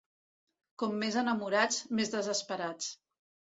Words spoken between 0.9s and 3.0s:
més enamorats, més desesperats.